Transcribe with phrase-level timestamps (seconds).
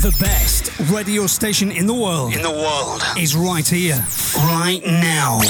[0.00, 2.34] The best radio station in the world.
[2.34, 3.02] In the world.
[3.18, 4.02] Is right here.
[4.34, 5.40] Right now.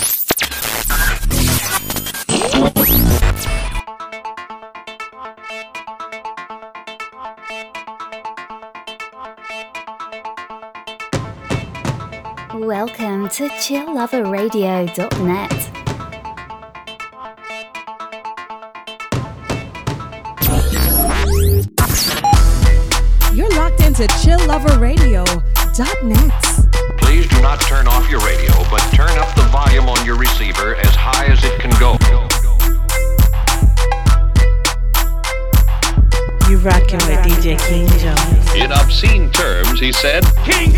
[12.53, 15.80] Welcome to chillloverradio.net.
[24.01, 26.33] to chillloverradio.net.
[26.97, 30.75] Please do not turn off your radio, but turn up the volume on your receiver
[30.77, 31.99] as high as it can go.
[36.49, 38.55] You rocking with DJ King Jones.
[38.55, 40.70] In obscene terms, he said, King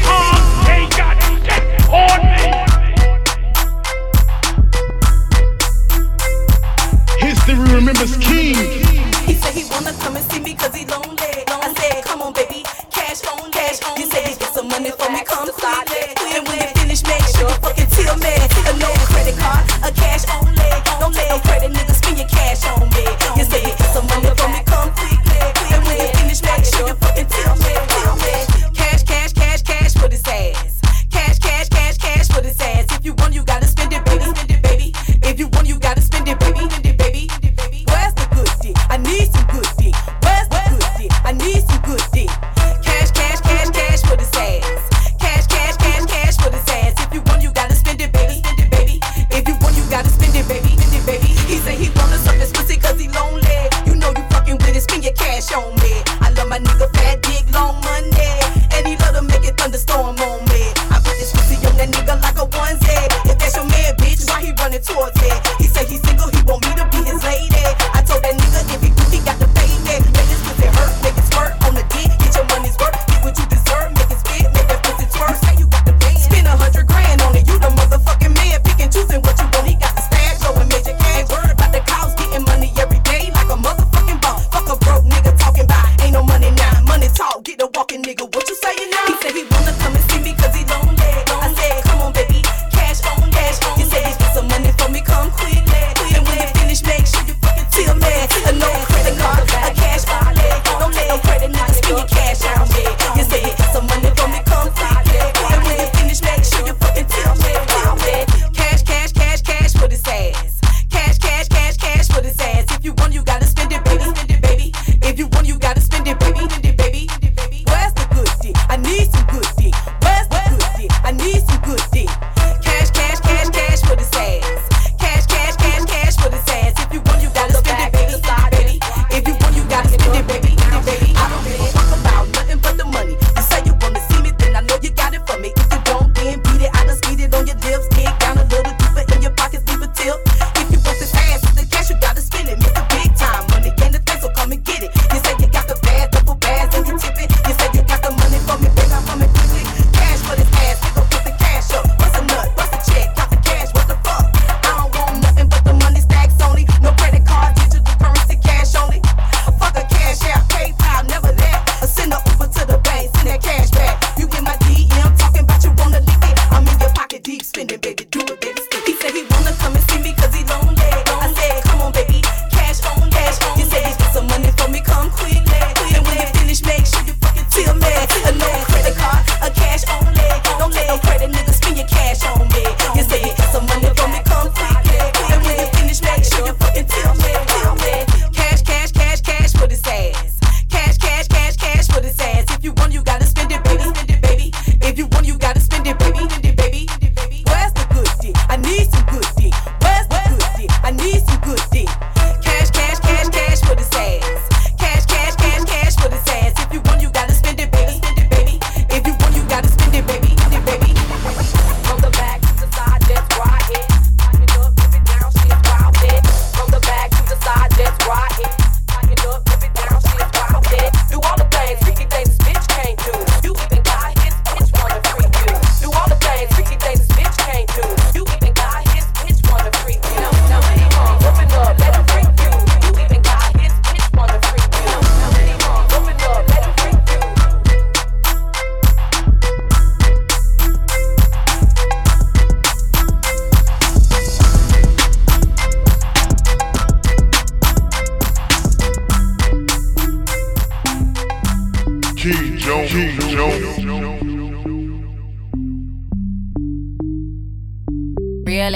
[252.92, 253.09] Real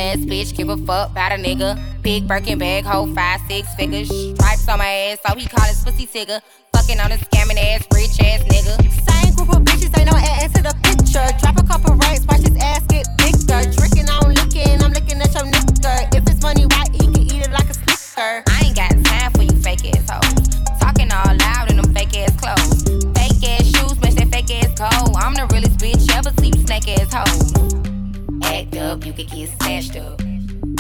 [0.00, 1.78] ass bitch, give a fuck about a nigga.
[2.00, 4.08] Big Birkin bag, hold five, six figures.
[4.08, 6.40] Stripes on my ass, so he call his pussy tigger.
[6.72, 8.80] Fucking on a scamming ass, rich ass nigga.
[9.04, 11.28] Same group of bitches, ain't no ass to the picture.
[11.38, 13.70] Drop a couple racks, watch his ass get bigger.
[13.70, 13.95] Drinking,
[27.24, 27.72] snake.
[28.44, 30.20] Act up, you could get smashed up.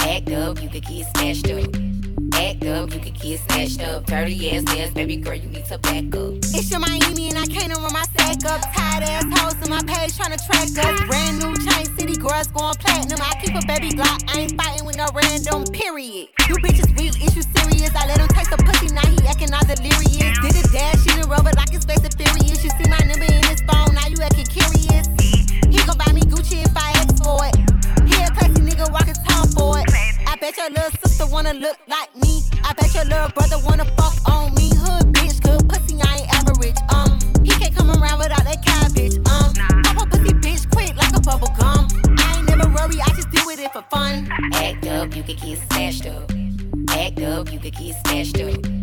[0.00, 1.95] Act up, you could get smashed up.
[2.36, 4.04] Act up, you could get snatched up.
[4.04, 6.36] Dirty ass ass, baby girl, you need to back up.
[6.52, 8.60] It's Yung Miami and I can't run my sack up.
[8.76, 11.00] Tired ass hoes in my page tryna track us.
[11.08, 13.18] Brand new chain city girls going platinum.
[13.24, 15.64] I keep a baby Glock, I ain't fighting with no random.
[15.72, 16.28] Period.
[16.48, 17.96] You bitches weak, is you serious?
[17.96, 20.36] I let him taste the pussy, now he acting all delirious.
[20.36, 22.62] Did a dash, she done rubber like his face is furious.
[22.62, 25.08] You see my number in his phone, now you acting curious.
[25.72, 27.56] He gon' buy me Gucci if I ask for it.
[28.04, 30.15] He a classy nigga walking tall for it.
[30.46, 32.40] Bet your little sister wanna look like me.
[32.62, 34.70] I bet your little brother wanna fuck on me.
[34.76, 36.76] Hood bitch, good pussy, I ain't average.
[36.94, 39.16] Um, he can't come around without that cabbage.
[39.26, 39.52] Um,
[39.82, 41.88] pop a pussy bitch quick like a bubble gum.
[42.16, 44.28] I ain't never worry, I just with it for fun.
[44.52, 46.30] Act up, you could get snatched up.
[46.90, 48.75] Act up, you could get snatched up.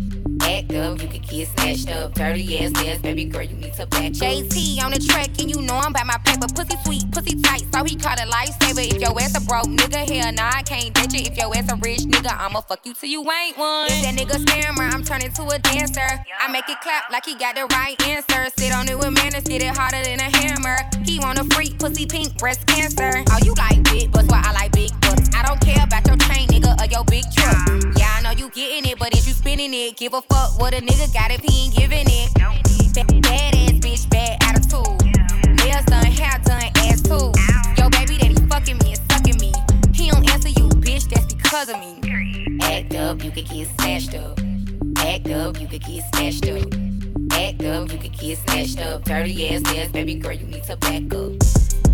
[0.44, 2.14] Act up, you could get snatched up.
[2.14, 4.12] Dirty ass ass, baby girl, you need to back.
[4.12, 6.46] JT on the track, and you know I'm by my paper.
[6.54, 8.84] Pussy sweet, pussy tight, so he caught a lifesaver.
[8.84, 11.32] If your ass a broke nigga, hell nah, I can't date you.
[11.32, 13.86] If your ass a rich nigga, I'ma fuck you till you ain't one.
[13.86, 16.24] If that nigga scammer, I'm turning to a dancer.
[16.38, 18.50] I make it clap like he got the right answer.
[18.58, 20.76] Sit on it with manners, get it harder than a hammer.
[21.04, 23.24] He want a freak, pussy pink, breast cancer.
[23.30, 25.30] Oh, you like big butts, well I like big butts.
[25.34, 27.93] I don't care about your chain, nigga, or your big truck.
[28.24, 31.12] Know you getting it, but if you spinning it, give a fuck what a nigga
[31.12, 32.32] got if he ain't giving it.
[32.94, 35.60] Bad, bad ass bitch, bad attitude.
[35.62, 37.30] Nails done, hair done, ass too.
[37.76, 39.52] Yo, baby, that he fucking me and sucking me.
[39.92, 42.00] He don't answer you, bitch, that's because of me.
[42.62, 44.40] Act up, you could get snatched up.
[44.96, 46.72] Act up, you could get snatched up.
[47.32, 49.04] Act up, you could get snatched up.
[49.04, 51.93] Dirty ass ass, baby girl, you need to back up.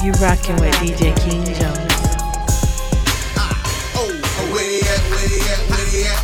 [0.00, 1.92] You rockin' with DJ King Jones.
[3.92, 4.08] Oh,
[4.48, 6.20] where they at, where they at, where they at?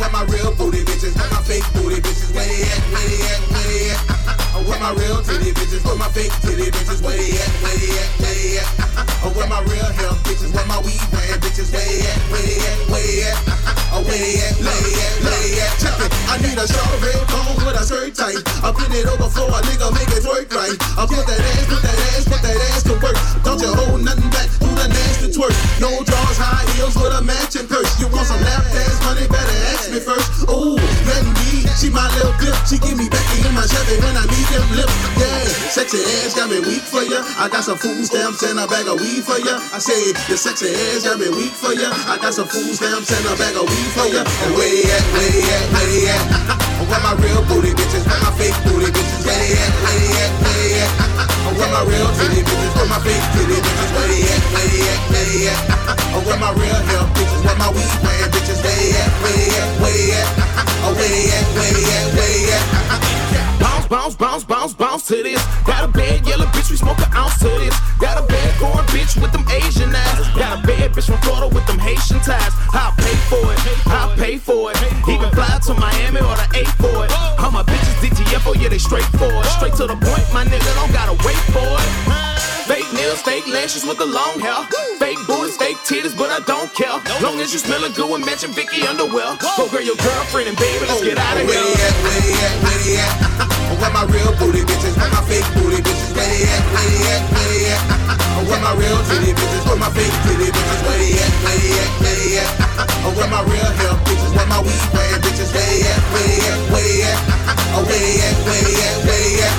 [0.00, 3.20] Where my real booty bitches, where my fake booty bitches, where they at, where they
[3.28, 4.00] at, where they at?
[4.64, 7.92] Where my real titty bitches, where my fake titty bitches, where they at, where they
[8.00, 9.36] at, where they at?
[9.36, 12.64] Where my real hair bitches, where my weed wearing bitches, where they at, where they
[12.64, 13.36] at, where they at?
[13.92, 15.76] Where they at, where they at, where they at?
[16.32, 18.40] I need a short red bone with a skirt tight.
[18.64, 20.80] I put it over for a nigga, make it work right.
[20.96, 22.91] I put that ass, put that ass, put that ass.
[23.40, 25.54] Don't you hold nothing back, do the nasty twerk.
[25.80, 27.88] No drawers, high heels with a matching purse.
[27.98, 30.44] You want some lap dance money, better ask me first.
[30.52, 30.76] Ooh,
[31.08, 32.54] let me, she my little dip.
[32.68, 34.94] She give me Becky in my Chevy when I need them lips.
[35.18, 37.24] Yeah, sexy ass got me weak for ya.
[37.40, 39.58] I got some food stamps and a bag of weed for ya.
[39.72, 41.90] I say your sexy ass got me weak for ya.
[42.06, 44.22] I got some food stamps and a bag of weed for ya.
[44.22, 46.24] And they at, they at, they at?
[46.88, 50.61] Where my real booty bitches, where my fake booty bitches, they at, they at, at?
[51.62, 54.82] Where my real titty bitches, where my fake titty bitches, where they at, where they
[54.82, 55.62] at, where they at?
[56.26, 59.46] Where my real hair bitches, where my weed wearing bitches, where they at, where they
[59.54, 60.26] at, where they at?
[60.82, 62.66] Where they at, where they at, where they at?
[63.62, 65.38] Bounce, bounce, bounce, bounce, bounce to this.
[65.62, 67.78] Got a bad yellow bitch, we smoke an ounce to this.
[68.02, 70.26] Got a bad corn bitch with them Asian eyes.
[70.34, 72.50] Got a bad bitch from Florida with them Haitian ties.
[72.74, 74.82] I'll pay for it, I'll pay for it.
[75.06, 77.12] Even fly to Miami or the A for it.
[77.38, 77.62] All my
[78.46, 79.46] oh yeah, they straight for it.
[79.58, 81.88] Straight to the point, my nigga, don't gotta wait for it.
[82.64, 84.64] Fake nails, fake lashes with the long hair.
[84.98, 86.94] Fake booties, fake titties, but I don't care.
[87.20, 89.36] Long as you smellin' good and matching Vicky underwear.
[89.58, 91.74] Go girl, your girlfriend and baby, let's get out of Where here.
[91.74, 93.14] they at, where they at, where they at?
[93.82, 97.00] Where my real booty bitches, where my fake booty bitches, where they at, where they
[97.12, 97.82] at, where they at?
[98.48, 101.72] Where my real titty bitches, where my fake titty bitches, where they at, where they
[101.78, 102.50] at, where they at?
[103.16, 106.42] Where my real hair bitches, where my weed wearing bitches, where they at, where they
[106.42, 107.18] at, where they at?
[107.72, 109.56] Where they at, where they at, where they at?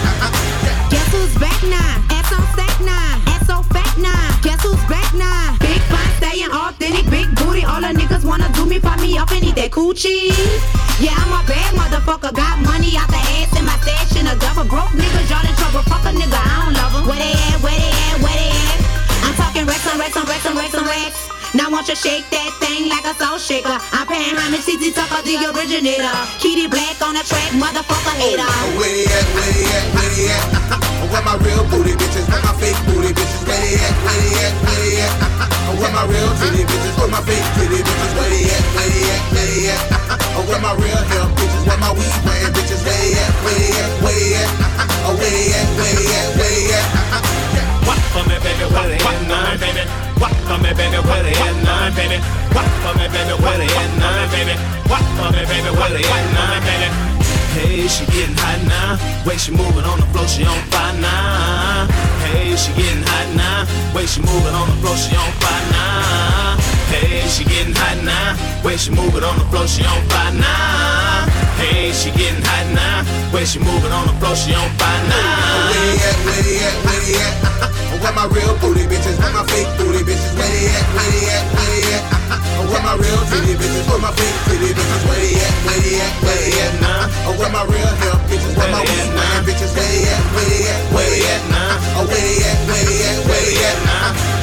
[0.91, 2.13] Guess who's back now?
[2.13, 3.21] Ass on stack now.
[3.33, 4.13] Ass so fat now.
[4.45, 5.57] Guess who's back now?
[5.59, 6.92] Big fine, staying authentic, big
[9.63, 10.27] that coochie.
[10.99, 12.35] Yeah, I'm a bad motherfucker.
[12.35, 14.67] Got money out the ass in my stash in a double.
[14.67, 15.83] Broke niggas, y'all in trouble.
[15.87, 17.03] Fuck a nigga, I don't love 'em.
[17.07, 17.59] Where they at?
[17.63, 18.17] Where they at?
[18.19, 18.79] Where they at?
[19.23, 21.19] I'm talking racks on racks on racks on racks on racks.
[21.53, 23.77] Now won't you shake that thing like a salt shaker?
[23.93, 26.15] I'm paying homage to Tucker, the originator.
[26.41, 28.43] Keedy Black on the track, motherfucker hater.
[28.43, 30.45] Oh, where they at, where they at, where they at?
[31.13, 34.45] Where my real booty bitches, where my fake booty bitches, where they at, where they
[34.45, 35.32] at, where they at?
[35.83, 39.03] Where my real titty bitches, where my fake titty bitches, where they at, where they
[39.03, 39.83] at, where they at?
[39.91, 40.47] Uh-huh.
[40.47, 43.67] Where my real hair bitches, where my weed wearing bitches, where they at, where they
[43.75, 44.47] at, where they at?
[44.63, 45.11] Uh-huh.
[45.11, 46.87] Where they at, where they at, where they at?
[47.19, 47.83] Uh-huh.
[47.83, 49.83] Walk for me, baby, walk, walk nine, baby.
[50.23, 52.17] Walk for me, baby, where they at nine, baby.
[52.55, 54.55] Walk for me, baby, where they at nine, baby.
[54.87, 56.87] Walk for me, baby, where they at nine, baby.
[57.59, 58.95] Hey, she getting hot now.
[59.27, 62.12] Way she moving on the floor, she on fire now.
[62.53, 63.95] Hey, she getting hot now.
[63.95, 66.55] Way she moving on the floor, she on fire now.
[66.93, 68.37] Hey, she getting hot now.
[68.63, 71.25] Way she moving on the floor, she on fire now.
[71.57, 73.33] Hey, she getting hot now.
[73.33, 75.65] Way she moving on the floor, she on fire now.
[75.73, 77.89] Where at, where where?
[78.03, 81.23] Where my real booty bitches, where my fake booty bitches, where they at, where they
[81.31, 82.03] at, where they at?
[82.67, 86.01] Where my real titty bitches, where my fake titty bitches, where they at, where they
[86.03, 87.39] at, where they at?
[87.39, 90.67] Where my real hair bitches, where my weed wearing bitches, where they at, where they
[90.67, 91.41] at, where they at?
[91.95, 94.42] Where they at, where they at, where they at?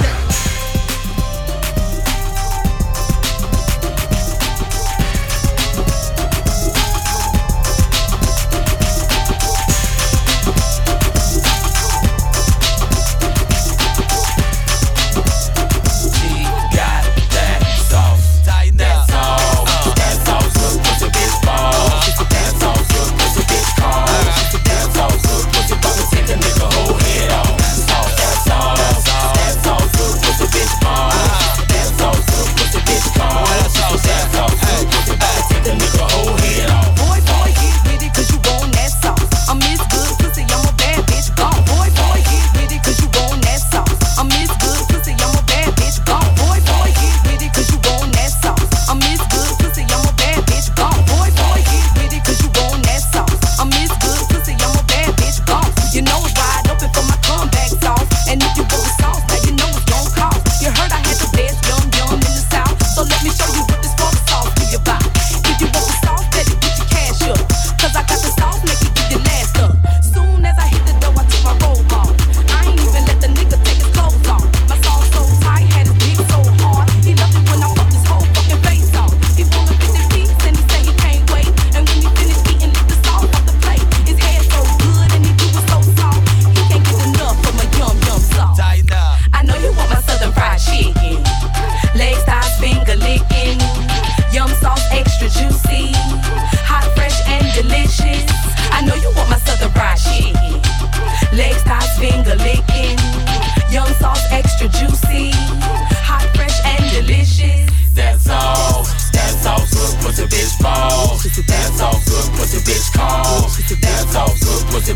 [114.80, 114.94] Pussy,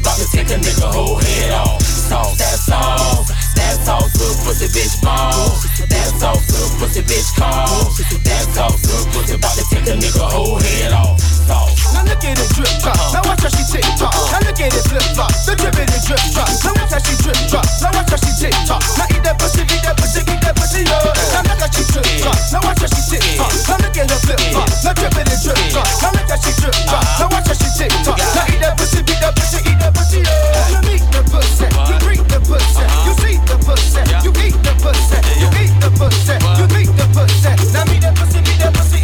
[9.85, 11.21] take a nigga whole head off.
[11.93, 12.97] Now look at it drip drop.
[13.13, 14.17] Now watch how she tick tock.
[14.33, 15.31] Now look at it flip flop.
[15.45, 16.49] The drip it drip drop.
[16.65, 17.67] Now watch how she drip drop.
[17.85, 18.81] Now watch how she tick tock.
[18.97, 20.97] Now eat that pussy, eat that pussy, eat that pussy, yo.
[21.37, 22.39] Now look how she drip drop.
[22.51, 23.53] Now watch how she tick tock.
[23.69, 24.69] Now look at her flip flop.
[24.85, 25.89] Now drip the drip drop.
[26.01, 27.05] Now look how she drip drop.
[27.21, 28.17] Now watch how she tick tock.
[28.17, 30.35] Now eat that pussy, eat that pussy, eat that pussy, yo.
[30.73, 34.73] You meet the pussy, you greet the pussy, you see the pussy, you eat the
[34.81, 37.53] pussy, you eat the pussy, you meet the pussy.
[37.77, 39.04] Now meet that pussy, meet that pussy.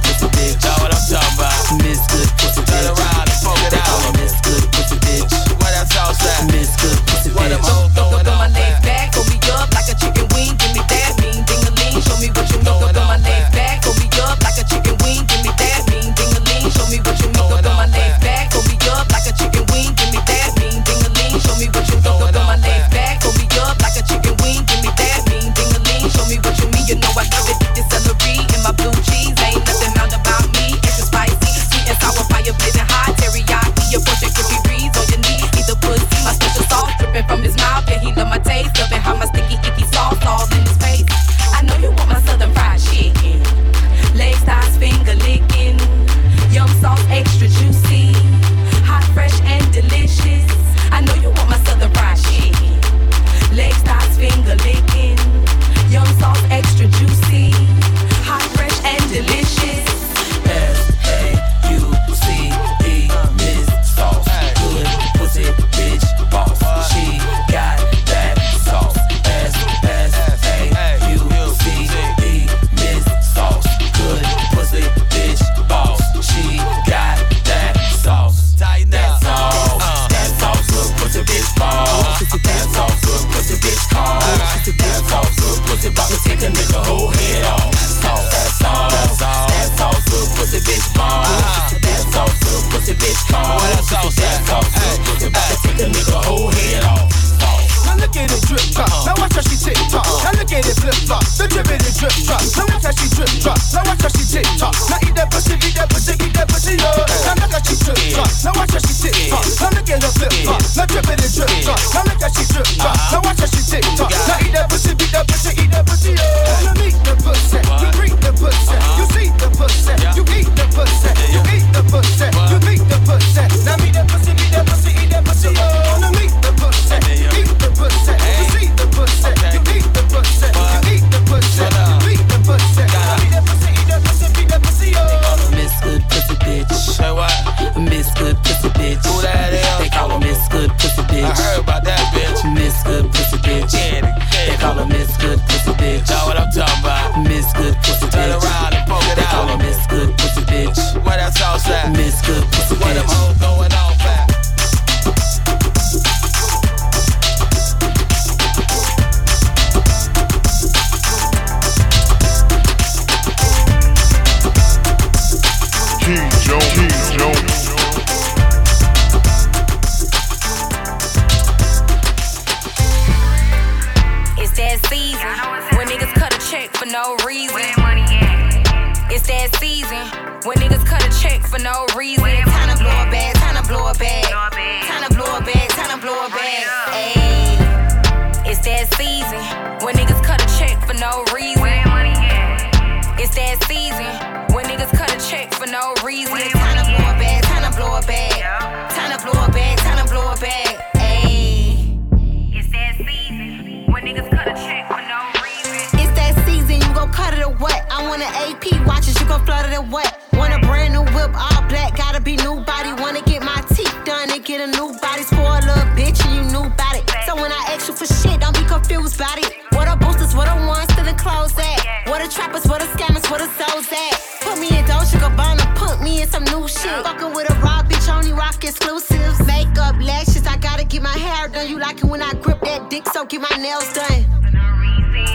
[231.61, 231.69] done.
[231.69, 234.25] You like it when I grip that dick, so get my nails done.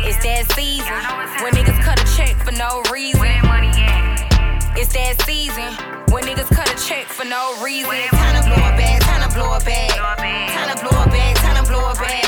[0.05, 1.01] It's that season
[1.43, 3.27] when niggas cut a check for no reason.
[4.79, 5.73] It's that season
[6.13, 7.91] when niggas cut a check for no reason.
[8.11, 9.91] Time to blow a bag, time to blow a bag.
[9.91, 12.25] Time to blow a bag, time to blow a bag.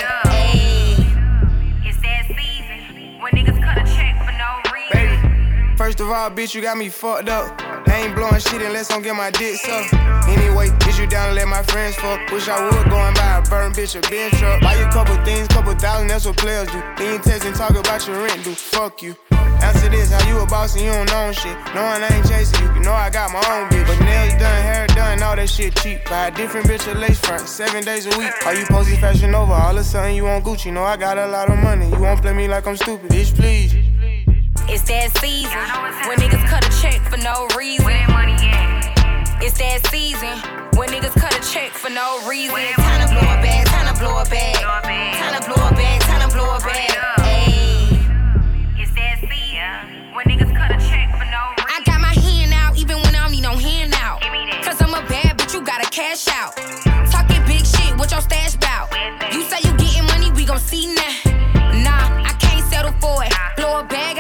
[1.85, 5.77] It's that season when niggas cut a check for no reason.
[5.77, 7.78] First of all, bitch, you got me fucked up.
[7.99, 9.93] Ain't blowing shit unless I'm get my dick sucked.
[10.29, 12.31] Anyway, bitch, you down to let my friends fuck.
[12.31, 14.61] Wish I would go and buy a burn bitch a Benz truck.
[14.63, 16.81] Buy you a couple things, couple thousand, that's what players do.
[16.97, 19.17] Then text and talk about your rent, do fuck you.
[19.33, 21.57] After this, how you a boss and you don't know shit.
[21.75, 23.87] Knowing I ain't chasing you, you know I got my own bitch.
[23.89, 26.05] But nails done, hair done, all that shit cheap.
[26.05, 28.31] Buy a different bitch a lace front, seven days a week.
[28.47, 29.53] Are you posting fashion over?
[29.53, 30.73] All of a sudden you want Gucci.
[30.73, 31.89] Know I got a lot of money.
[31.91, 33.88] You won't play me like I'm stupid, bitch, please.
[34.71, 35.65] It's that season
[36.07, 37.89] when niggas cut a check for no reason.
[39.41, 40.37] It's that season
[40.77, 42.55] when niggas cut a check for no reason.
[42.77, 44.61] Time to blow a bag, time to blow a bag.
[44.61, 46.93] Time to blow a bag, time to blow a bag.
[47.25, 47.97] Ayy.
[48.77, 51.73] It's that season when niggas cut a check for no reason.
[51.73, 54.21] I got my hand out even when I don't need no.
[54.61, 56.53] Cause I'm a bad bitch, you gotta cash out.
[57.09, 58.93] Talking big shit, what your stash bout?
[59.33, 61.17] You say you getting money, we gon' see now.
[61.81, 63.33] Nah, I can't settle for it.
[63.57, 64.19] Blow a bag,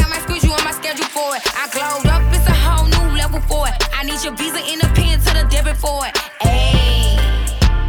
[0.99, 1.43] squeeze you on my schedule for it.
[1.55, 3.75] I glowed up, it's a whole new level for it.
[3.93, 6.15] I need your visa in a pen to the debit for it.
[6.43, 7.19] Ayy,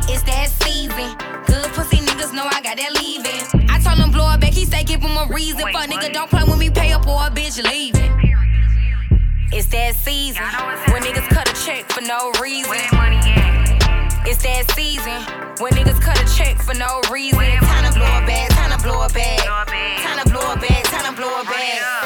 [0.09, 1.15] it's that season.
[1.45, 3.69] Good pussy niggas know I got that leaving.
[3.69, 5.59] I told him blow it back, he say give him a reason.
[5.59, 8.09] Fuck nigga, don't play with me, pay up or a bitch leaving.
[9.51, 10.43] It's that season
[10.93, 12.77] when niggas cut a check for no reason.
[14.25, 15.19] It's that season
[15.57, 17.39] when niggas cut a check for no reason.
[17.39, 19.39] Time to blow a bag, time to blow a bag.
[19.39, 21.98] Time to blow a bag, time to blow a bag.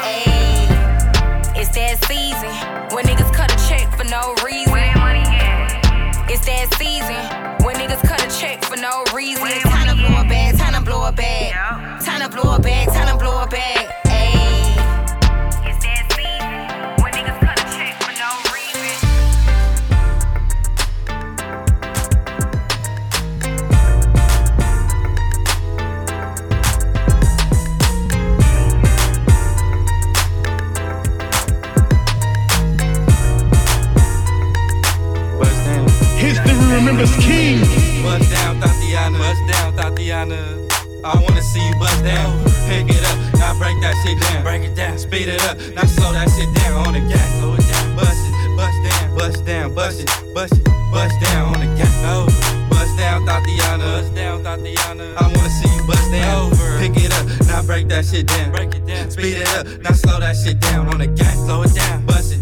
[42.04, 42.44] Down.
[42.68, 44.42] Pick it up, now break that shit down.
[44.42, 47.32] Break it down, speed it up, now slow that shit down on the gas.
[47.40, 49.16] Slow it down, bust it, bust down.
[49.16, 52.04] Bust down, bust it, bust it, bust down on the gang.
[52.04, 52.28] Over.
[52.68, 53.78] Bust down, Thotiana.
[53.78, 55.16] Bust down, Thotiana.
[55.16, 56.52] I wanna see you bust down.
[56.52, 56.78] Over.
[56.78, 58.52] Pick it up, now break that shit down.
[58.52, 59.10] Break it down.
[59.10, 61.38] Speed it up, now slow that shit down on the gang.
[61.46, 62.40] Slow it down, bust it,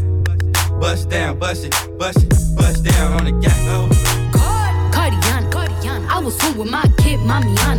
[0.81, 3.69] bust down, bust it, bust it, bust down on the gang.
[3.69, 3.95] Over.
[4.91, 6.09] Cardiana, Cardiana.
[6.09, 7.72] I was home with my kid, Mamiana.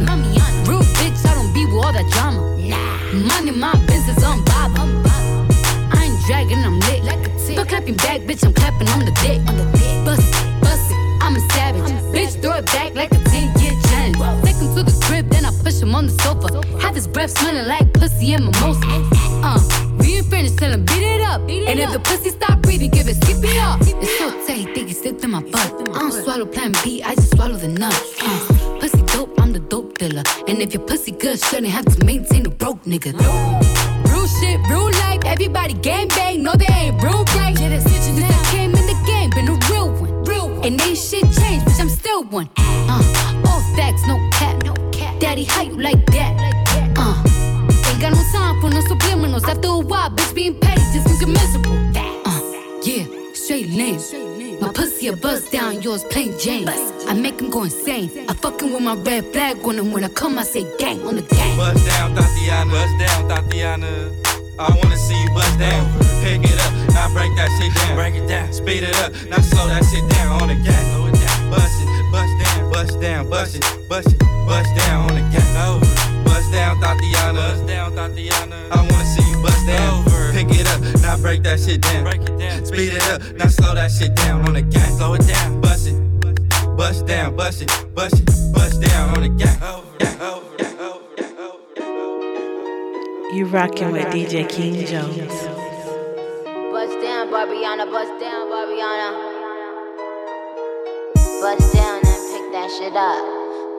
[7.83, 9.39] Clapping back, bitch, I'm clapping on the dick.
[9.47, 9.63] On the.
[10.05, 11.91] Bust it, bust it, I'm a savage.
[12.13, 14.43] bitch, throw it back like a 10 year challenge.
[14.43, 16.47] Take him to the crib, then I push him on the sofa.
[16.79, 18.87] Have his breath smelling like pussy and mimosa.
[19.43, 19.59] Uh,
[19.99, 21.41] we ain't finished, tell him beat it up.
[21.41, 23.79] and if the pussy stop breathing, give it skip it up.
[23.81, 25.71] It's so tight, think he slipped in my butt.
[25.89, 27.95] I don't swallow plan B, I just swallow the nut.
[28.21, 30.23] Uh, pussy dope, I'm the dope dealer.
[30.47, 33.11] And if your pussy good, shouldn't have to maintain a broke nigga.
[34.09, 36.82] Real shit, real life, everybody gang bang, no they
[45.33, 46.31] Daddy, how you like that?
[46.95, 49.43] Uh, ain't got no time for no subliminals.
[49.49, 51.73] After a while, bitch, being petty just make you miserable.
[52.23, 52.39] Uh,
[52.83, 53.97] yeah, straight lane.
[54.61, 56.69] My pussy a bust down, yours plain Jane.
[56.69, 58.11] I make him go insane.
[58.29, 59.91] I fucking with my red flag on him.
[59.91, 61.57] When I come, I say gang on the gang.
[61.57, 62.69] Bust down, Thotiana.
[62.69, 64.13] Bust down, Thotiana.
[64.59, 65.81] I wanna see you bust down.
[66.21, 67.95] Pick it up, now break that shit down.
[67.95, 70.85] Break it down, speed it up, now slow that shit down on the gang.
[70.93, 71.93] Slow it down, bust it,
[72.73, 75.57] bust down, bust it, bust it, bust down on the gang.
[75.67, 75.85] Over.
[76.25, 77.35] Bust down, Thotiana.
[77.35, 78.71] Bust down, Thotiana.
[78.71, 79.99] I wanna see you bust down.
[79.99, 80.33] Over.
[80.33, 82.03] Pick it up, now break that shit down.
[82.03, 84.97] Break it down, speed it up, now slow that shit down on the gang.
[84.97, 85.95] Slow it down, bust it,
[86.75, 89.61] bust down, bust it, bust it, bust down on the gang.
[89.61, 89.97] Over.
[89.99, 90.19] Gang.
[90.19, 90.57] Over.
[90.57, 91.37] Gang.
[91.37, 91.69] Over.
[93.35, 95.15] You rockin' with DJ King Jones.
[96.73, 99.33] Bust down, Barbiana, bust down, Barbiana.
[101.41, 101.72] Bust
[102.77, 103.21] shit up.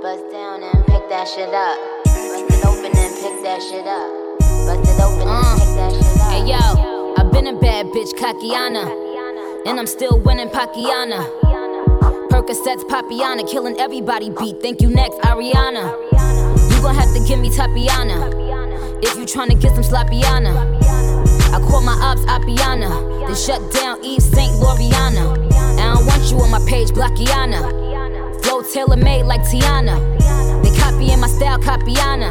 [0.03, 1.79] Bust down and pick that shit up.
[2.05, 4.39] Bust it open and pick that shit up.
[4.39, 6.31] Bust it open and pick that shit up.
[6.31, 8.87] Hey yo, I've been a bad bitch, Kakiana.
[9.67, 11.27] And I'm still winning Pakiana.
[12.31, 14.63] Percocets, Papiana, killing everybody beat.
[14.63, 15.91] Thank you next, Ariana.
[16.71, 18.31] You gon' have to give me Tapiana.
[19.03, 20.55] If you tryna get some slappiana.
[21.53, 23.27] I call my ops Appiana.
[23.27, 24.53] Then shut down Eve St.
[24.63, 25.53] Loriana.
[25.81, 27.84] I don't want you on my page, Blackiana.
[28.45, 29.97] Flow tailor made like Tiana.
[30.63, 32.29] They copying my style, Capiana.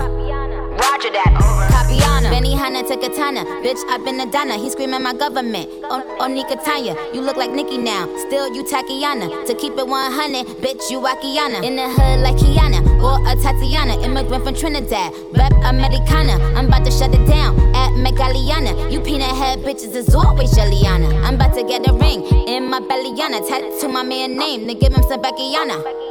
[0.78, 1.34] Roger that.
[1.70, 2.30] Capiana.
[2.30, 3.46] Benihana to Katana.
[3.62, 4.56] Bitch, I've been a Donna.
[4.58, 5.70] He screaming my government.
[5.86, 7.14] On, on Nikatanya.
[7.16, 8.06] You look like Nicki now.
[8.28, 9.46] Still, you Takiana.
[9.48, 11.64] To keep it 100, bitch, you Akiana.
[11.64, 12.82] In the hood like Kiana.
[13.02, 14.00] Or a Tatiana.
[14.04, 15.14] Immigrant from Trinidad.
[15.36, 16.34] Rep Americana.
[16.56, 17.60] I'm about to shut it down.
[17.76, 18.92] At Megaliana.
[18.92, 21.24] You peanut head bitches is always Jelliana.
[21.24, 22.24] I'm about to get a ring.
[22.48, 23.48] In my bellyana.
[23.48, 24.68] Tattoo my man name.
[24.68, 26.03] Then give him some Beckyana.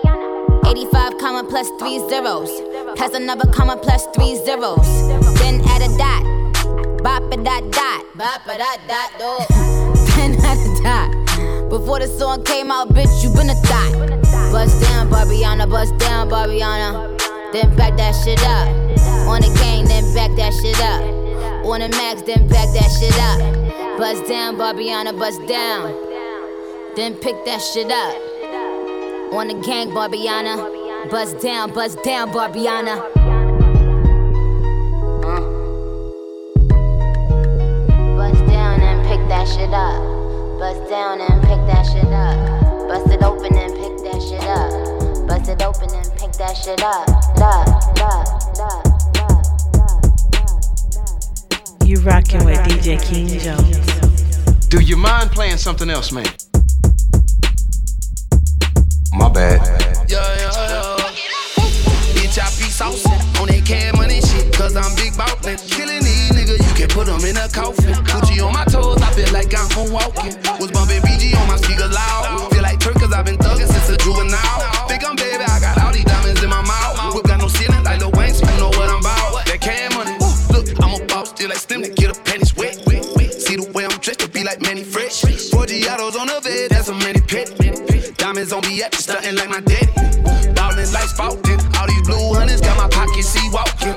[0.72, 2.48] 85 comma plus three zeros.
[2.96, 4.88] Plus another comma plus three zeros.
[5.38, 6.24] Then add a dot.
[7.02, 8.02] Bop a dot dot.
[8.16, 9.48] Bop a dot dot dot.
[10.16, 11.68] then add a dot.
[11.68, 13.92] Before the song came out, bitch, you been a thot.
[14.50, 17.20] Bust down, Barbiana, bust down, Barbiana.
[17.52, 18.68] Then back that shit up.
[19.28, 21.02] On the gang, then back that shit up.
[21.66, 23.98] On the max, then back that shit up.
[23.98, 25.92] Bust down, Barbiana, bust down.
[26.96, 28.31] Then pick that shit up.
[29.32, 31.10] On the gang, Barbiana.
[31.10, 33.00] Bust down, bust down, Barbiana.
[35.24, 35.40] Uh.
[38.14, 40.02] Bust down and pick that shit up.
[40.58, 42.36] Bust down and pick that shit up.
[42.88, 45.26] Bust it open and pick that shit up.
[45.26, 47.06] Bust it open and pick that shit up.
[47.34, 47.64] Da,
[47.94, 48.82] da, da,
[51.86, 54.68] You rockin' with DJ King Jones.
[54.68, 56.26] Do you mind playing something else, man?
[65.44, 65.58] I'm.
[65.58, 67.94] Killing these niggas, you can put them in a coffin.
[68.06, 70.34] Gucci on my toes, I feel like I'm home walking.
[70.60, 72.50] Was bumpin' BG on my speakers loud.
[72.52, 74.86] Feel like Turk, cause I've been thuggin' since a juvenile.
[74.86, 77.14] Think I'm baby, I got all these diamonds in my mouth.
[77.14, 79.44] Whip got no ceiling like Lil Wayne, you know what I'm about.
[79.46, 82.54] That cash money, ooh, look, I'm a boss, still like Slim to get a panties
[82.56, 82.74] wet.
[83.32, 85.22] See the way I'm dressed to be like Mannie Fresh.
[85.50, 87.50] Four Giottos on the bed, that's a many Pet.
[88.16, 89.90] Diamonds on me at stuntin' like my daddy.
[90.54, 91.58] Ballin' like spoutin'.
[91.76, 93.96] All these blue hunters got my pockets see walkin'.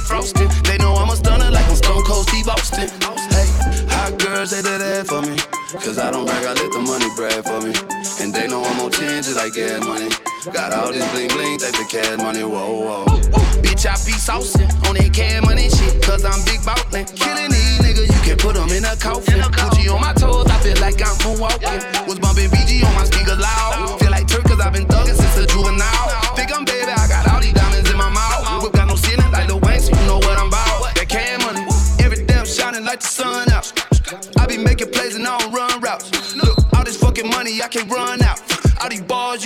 [0.00, 0.62] The cake come with frosting.
[0.64, 2.88] They know I'm a stunner like I'm Stone Cold Steve Austin.
[3.30, 3.48] Hey,
[3.88, 5.36] hot girls, they did that for me.
[5.72, 7.72] Cause I don't brag, I let the money brag for me.
[8.20, 10.10] And they know I'm on 10 just like gas money.
[10.52, 13.04] Got all this bling bling, take the cash money, whoa, whoa.
[13.62, 16.02] Bitch, I be saucin' on that cash money shit.
[16.02, 17.06] Cause I'm big ballin'.
[17.06, 19.40] Killing these niggas, you can put them in a coffin.
[19.40, 22.08] Gucci on my toes, I feel like I'm moonwalking.
[22.08, 23.89] Was bumping BG on my speakers loud.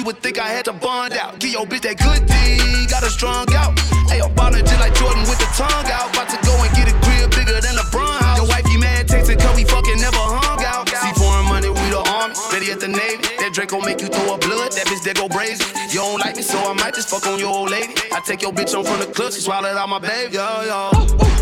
[0.05, 1.39] You would think I had to bond out.
[1.39, 3.73] Give your bitch that good D, got a strong out.
[4.13, 6.13] Hey, I'm ballin' just like Jordan with the tongue out.
[6.13, 8.37] About to go and get a grill bigger than LeBron house.
[8.37, 10.89] Your wifey mad texting cause we fucking never hung out.
[10.89, 13.25] See foreign money, we the army, steady at the Navy.
[13.41, 15.65] That Draco make you throw a blood, that bitch that go brazen.
[15.89, 17.95] You don't like me, so I might just fuck on your old lady.
[18.15, 20.39] I take your bitch on from the club, she swallowed out my baby.
[20.39, 20.95] Yo, yo.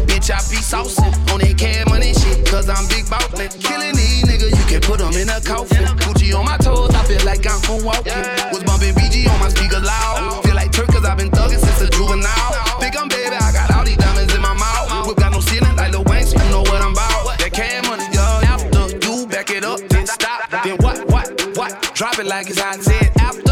[0.08, 3.52] Bitch, I be saucin' on that cash money shit, cause I'm big ballin'.
[3.60, 5.84] Killing these niggas, you can put them in a coffin.
[6.00, 8.16] Gucci on my toes, I feel like I'm moonwalking.
[8.56, 10.40] Was bumping BG on my speaker loud.
[10.48, 12.80] Feel like Turk, cause I've been thuggin' since a juvenile.
[12.80, 15.06] Think I'm baby, I got all these diamonds in my mouth.
[15.06, 17.36] Whip got no ceiling like Lil Wayne, so you know what I'm about.
[17.36, 18.24] That cash money, yo.
[18.48, 20.48] After you back it up, then stop.
[20.64, 21.76] Then what, what, what?
[21.92, 22.80] Drop it like it's hot.
[22.80, 23.51] Said after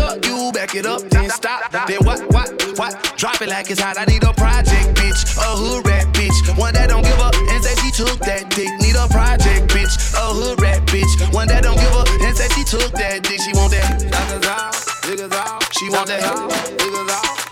[0.71, 1.71] back it up, then stop.
[1.73, 3.13] Then what, what, what?
[3.17, 3.99] Drop it like it's hot.
[3.99, 5.37] I need a project, bitch.
[5.39, 6.59] A hood rat, bitch.
[6.59, 8.69] One that don't give up and say she took that dick.
[8.81, 10.15] Need a project, bitch.
[10.15, 11.35] A hood rat, bitch.
[11.35, 13.41] One that don't give up and say she took that dick.
[13.41, 14.01] She want that.
[14.01, 15.75] Niggas out, niggas out.
[15.75, 16.23] She want that.
[16.23, 17.50] Niggas out.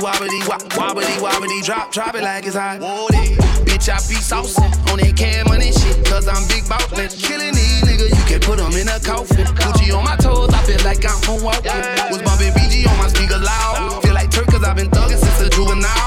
[0.00, 0.40] Wobbly,
[0.76, 2.80] wobbly, wobbly, drop, drop it like it's hot.
[2.80, 7.08] Bitch, I be saucin' on that can money shit, cause I'm big ballin'.
[7.08, 9.46] Killing these niggas, you can put them in a coffin.
[9.46, 12.10] Gucci on my toes, I feel like I'm moonwalking.
[12.10, 14.02] Was bumping BG on my speaker loud.
[14.02, 15.99] Feel like Turk, cause I've been thugging since a juvenile.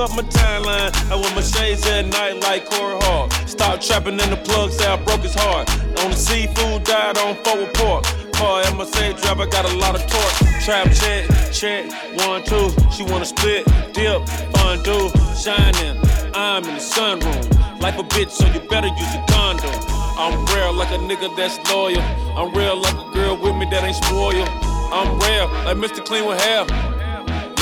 [0.00, 0.92] Up my timeline.
[1.10, 3.32] I wear my shades at night like Corey Hart.
[3.48, 5.68] Stop trapping in the plug, say I broke his heart.
[6.04, 8.04] On the seafood diet on forward pork.
[8.32, 10.62] Car MSA I got a lot of torque.
[10.64, 11.90] Trap check, check,
[12.26, 12.68] one, two.
[12.92, 14.20] She wanna split, dip,
[14.52, 15.96] fondue, shining.
[16.34, 17.80] I'm in the sunroom.
[17.80, 19.70] Life a bitch, so you better use a condom.
[20.18, 22.02] I'm real like a nigga that's loyal.
[22.36, 24.48] I'm real like a girl with me that ain't spoiled.
[24.92, 26.04] I'm rare like Mr.
[26.04, 26.64] Clean with hair.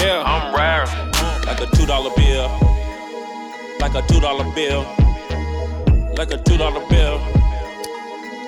[0.02, 1.13] Yeah, I'm rare.
[1.46, 2.48] Like a two dollar bill.
[3.80, 4.86] Like a two dollar bill.
[6.16, 7.18] Like a two dollar bill.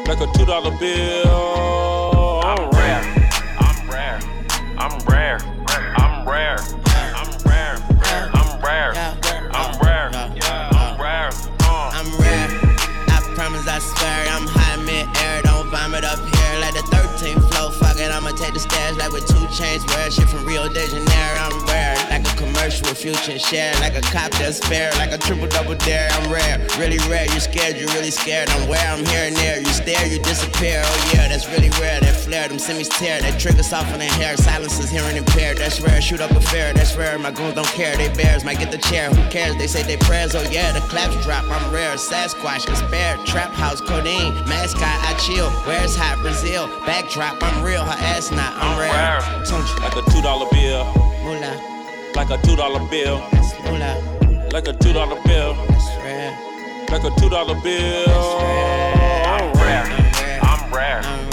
[0.07, 2.41] Like a two dollar bill.
[2.45, 3.03] I'm rare.
[3.59, 4.19] I'm rare.
[4.79, 5.39] I'm rare.
[5.97, 6.59] I'm rare.
[7.17, 7.77] I'm rare.
[8.35, 8.93] I'm rare.
[8.97, 10.11] I'm rare.
[10.15, 11.31] I'm rare.
[11.61, 11.91] Uh.
[11.93, 12.49] I'm rare.
[13.09, 15.43] I promise, I swear, I'm high mid-air.
[15.43, 17.71] Don't vomit up here like the 13th flow.
[17.71, 19.85] Fuck it, I'ma take the stairs like with two chains.
[19.87, 21.05] Wear shit from Rio de Janeiro.
[21.05, 21.66] I'm rare, like
[22.83, 23.75] with future share.
[23.81, 26.09] Like a cop that's fair, like a triple double dare.
[26.13, 27.27] I'm rare, really rare.
[27.27, 28.49] You're scared, you're really scared.
[28.51, 29.59] I'm where I'm here and there.
[29.59, 30.83] You stare, you disappear.
[30.85, 32.01] Oh yeah, that's really rare.
[32.01, 33.21] That flare, them semis tear.
[33.21, 34.37] That trigger soften their hair.
[34.37, 35.59] Silence is hearing impaired.
[35.59, 36.01] That's rare.
[36.01, 36.73] Shoot up a fair.
[36.75, 37.19] That's rare.
[37.19, 37.97] My goons don't care.
[37.97, 39.11] They bears might get the chair.
[39.11, 39.57] Who cares?
[39.57, 40.35] They say they prayers.
[40.35, 41.45] Oh yeah, the claps drop.
[41.45, 41.95] I'm rare.
[41.97, 43.17] Sasquatch, despair.
[43.27, 44.35] Trap house, codeine.
[44.47, 45.51] Mascot, I chill.
[45.67, 46.69] Where's hot Brazil?
[46.87, 47.85] Backdrop, I'm real.
[47.85, 48.53] Her ass not.
[48.57, 49.21] I'm rare.
[49.81, 50.85] Like a two dollar bill.
[51.23, 51.76] Moolah.
[52.17, 53.19] Like a two dollar bill.
[54.51, 55.55] Like a two dollar bill.
[56.91, 58.09] Like a two dollar bill.
[59.27, 59.85] I'm rare.
[60.43, 61.26] I'm rare.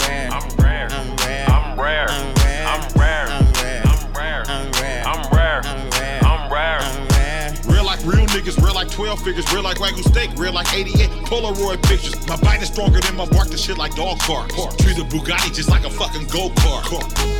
[8.94, 12.14] 12 figures, real like Wagyu steak, real like 88 Polaroid pictures.
[12.28, 14.50] My bite is stronger than my bark, the shit like dog park.
[14.78, 16.86] Treat a Bugatti just like a fucking go kart.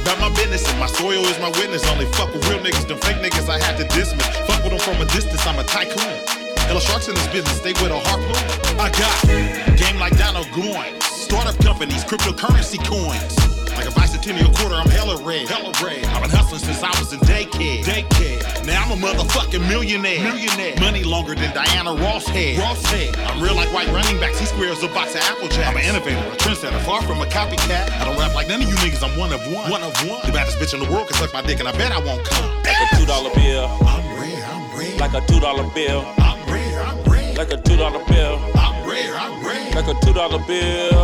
[0.02, 1.86] About my business and my soil is my witness.
[1.86, 4.26] Only fuck with real niggas, them fake niggas I had to dismiss.
[4.50, 6.18] Fuck with them from a distance, I'm a tycoon.
[6.66, 8.34] Hella sharks in this business, stay with a harpoon.
[8.80, 13.53] I got game like Donald Goines, startup companies, cryptocurrency coins.
[13.76, 15.48] Like a bicentennial quarter, I'm hella red.
[15.48, 16.04] Hella red.
[16.06, 17.82] I've been hustling since I was in daycare.
[17.82, 18.66] Daycare.
[18.66, 20.22] Now I'm a motherfucking millionaire.
[20.22, 20.78] Millionaire.
[20.78, 22.58] Money longer than Diana Ross had.
[22.58, 23.16] Ross had.
[23.26, 24.38] I'm real like white running backs.
[24.38, 25.68] He squares a box of Apple Jacks.
[25.68, 27.90] I'm an innovator, a trendsetter, far from a copycat.
[28.00, 29.02] I don't rap like none of you niggas.
[29.02, 29.70] I'm one of one.
[29.70, 30.24] One of one.
[30.24, 32.24] The baddest bitch in the world can suck my dick, and I bet I won't
[32.24, 32.46] come.
[32.62, 33.66] Like a two dollar bill.
[33.82, 34.44] I'm rare.
[34.46, 34.98] I'm rare.
[34.98, 36.06] Like a two dollar bill.
[36.18, 36.82] I'm rare.
[36.82, 37.34] I'm rare.
[37.34, 38.38] Like a two dollar bill.
[38.54, 39.14] I'm rare.
[39.16, 39.74] I'm rare.
[39.74, 40.94] Like a two dollar bill.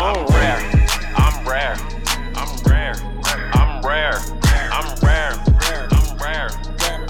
[0.00, 0.73] I'm rare.
[1.44, 1.76] I'm rare.
[2.34, 2.94] I'm rare.
[3.52, 4.18] I'm rare.
[4.72, 5.36] I'm rare.
[5.92, 6.48] I'm rare.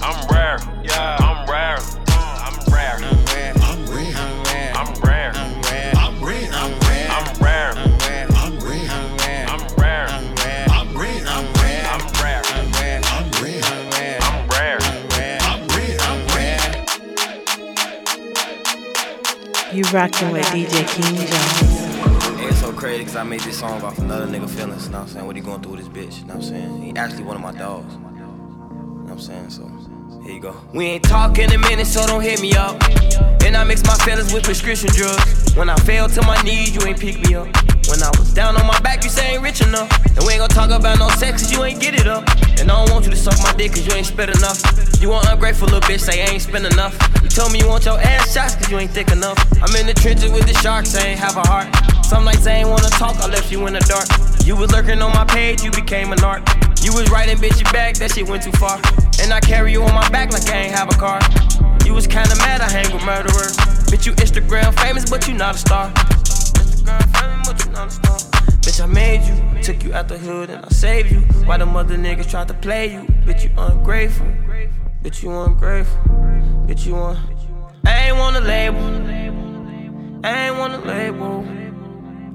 [0.01, 0.59] I'm rare.
[0.83, 1.15] Yeah.
[1.21, 1.79] I'm rare.
[2.09, 2.99] I'm rare.
[2.99, 3.55] I'm rare.
[3.63, 4.11] I'm rare.
[4.11, 4.73] I'm rare.
[4.75, 5.31] I'm rare.
[5.31, 5.31] I'm rare.
[5.35, 5.93] I'm rare.
[5.95, 6.51] I'm I'm rare.
[6.51, 6.51] rare.
[6.51, 6.51] I'm rare.
[6.51, 7.73] I'm I'm rare.
[8.03, 8.27] rare.
[8.35, 8.87] I'm rare.
[8.89, 9.47] I'm rare.
[9.47, 9.47] I'm rare.
[9.47, 9.79] I'm rare.
[9.79, 10.07] I'm I'm rare.
[10.43, 10.67] rare.
[10.69, 11.27] I'm rare.
[11.27, 11.85] I'm rare.
[11.87, 12.41] I'm rare.
[12.45, 13.01] I'm rare.
[13.05, 13.61] I'm rare.
[13.85, 14.19] I'm rare.
[14.21, 14.79] I'm rare.
[14.81, 15.95] I'm I'm rare.
[16.35, 16.85] rare.
[19.73, 21.74] You rockin' with DJ King Jones.
[22.85, 25.25] Crazy because I made this song off another nigga feelings, you know what I'm saying?
[25.25, 26.81] What he going through with his bitch, you know what I'm saying?
[26.83, 27.91] He actually one of my dogs.
[27.91, 29.49] You know what I'm saying?
[29.49, 29.65] So,
[30.21, 30.55] here you go.
[30.71, 32.79] We ain't talking a minute, so don't hit me up.
[33.41, 35.55] And I mix my feelings with prescription drugs.
[35.55, 37.47] When I fell to my knees, you ain't pick me up.
[37.89, 39.89] When I was down on my back, you say ain't rich enough.
[40.15, 42.29] And we ain't gonna talk about no sex, cause you ain't get it up.
[42.61, 44.61] And I don't want you to suck my dick, cause you ain't spit enough.
[45.01, 46.93] You want ungrateful little bitch, say I ain't spend enough.
[47.23, 49.41] You told me you want your ass shots, cause you ain't thick enough.
[49.59, 51.94] I'm in the trenches with the sharks, I ain't have a heart.
[52.05, 54.05] Some nights I ain't wanna talk, I left you in the dark.
[54.45, 56.47] You was lurking on my page, you became an art.
[56.83, 58.79] You was writing bitch you back, that shit went too far.
[59.23, 61.19] And I carry you on my back like I ain't have a car.
[61.83, 63.57] You was kinda mad, I hang with murderers.
[63.89, 65.89] Bitch, you Instagram famous, but you not a star.
[65.89, 68.17] Instagram famous, but you not a star.
[68.61, 71.21] Bitch, I made you, took you out the hood and I saved you.
[71.47, 73.01] Why the mother niggas tried to play you?
[73.25, 74.27] Bitch, you ungrateful.
[75.01, 75.97] Bitch, you ungrateful.
[76.67, 77.17] Bitch, you want.
[77.83, 78.85] I ain't want a label.
[80.23, 81.64] I ain't want a label.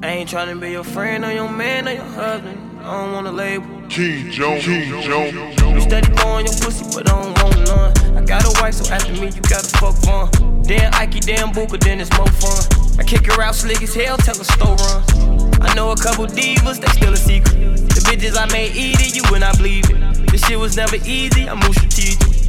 [0.03, 2.81] I ain't tryna be your friend or your man or your husband.
[2.81, 3.67] I don't want a label.
[3.91, 4.65] King Jones.
[4.65, 5.35] King Jones.
[5.61, 8.17] You steady blowing your pussy, but I don't want none.
[8.17, 10.63] I got a wife, so after me, you gotta fuck fun.
[10.63, 12.97] Damn Ike, damn Booker, then it's more fun.
[12.99, 15.61] I kick her out slick as hell, tell her slow run.
[15.61, 17.77] I know a couple divas, they still a secret.
[17.93, 20.31] The bitches I made eat it, you when I believe it.
[20.31, 22.40] This shit was never easy, I move strategic.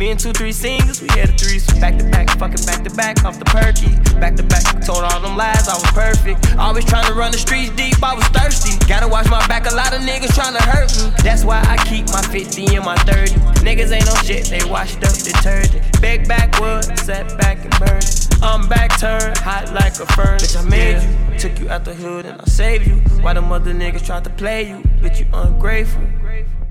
[0.00, 1.78] Me and two, three singles, we had a threesome.
[1.78, 3.92] Back to back, fucking back to back, off the perky.
[4.18, 6.56] Back to back, told all them lies, I was perfect.
[6.56, 8.82] Always trying to run the streets deep, I was thirsty.
[8.88, 11.12] Gotta watch my back, a lot of niggas trying to hurt me.
[11.22, 13.32] That's why I keep my 50 and my 30.
[13.60, 16.00] Niggas ain't no shit, they washed up detergent.
[16.00, 18.08] Big backwood, sat back and burned.
[18.40, 20.56] I'm back turned, hot like a furnace.
[20.56, 22.94] Bitch, I made you, took you out the hood and I saved you.
[23.20, 24.76] Why the mother niggas tried to play you?
[25.02, 26.00] Bitch, you ungrateful.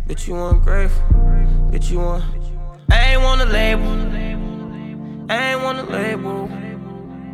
[0.07, 1.03] Bitch, you ungrateful.
[1.69, 2.48] Bitch, you want.
[2.91, 4.09] I ain't wanna label.
[5.31, 6.49] I ain't want a label.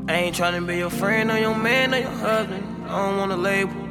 [0.07, 2.85] I ain't tryna be your friend or your man or your husband.
[2.85, 3.85] I don't wanna label.